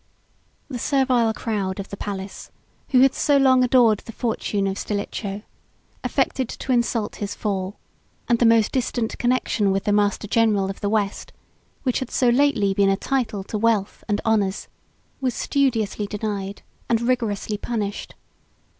]The 0.71 0.79
servile 0.79 1.31
crowd 1.31 1.79
of 1.79 1.89
the 1.89 1.95
palace, 1.95 2.49
who 2.89 3.01
had 3.01 3.13
so 3.13 3.37
long 3.37 3.63
adored 3.63 3.99
the 3.99 4.11
fortune 4.11 4.65
of 4.65 4.79
Stilicho, 4.79 5.43
affected 6.03 6.49
to 6.49 6.71
insult 6.71 7.17
his 7.17 7.35
fall; 7.35 7.77
and 8.27 8.39
the 8.39 8.45
most 8.47 8.71
distant 8.71 9.15
connection 9.19 9.69
with 9.71 9.83
the 9.83 9.91
master 9.91 10.27
general 10.27 10.71
of 10.71 10.81
the 10.81 10.89
West, 10.89 11.33
which 11.83 11.99
had 11.99 12.09
so 12.09 12.29
lately 12.29 12.73
been 12.73 12.89
a 12.89 12.97
title 12.97 13.43
to 13.43 13.59
wealth 13.59 14.03
and 14.07 14.21
honors, 14.25 14.67
was 15.19 15.35
studiously 15.35 16.07
denied, 16.07 16.63
and 16.89 16.99
rigorously 17.03 17.59
punished. 17.59 18.15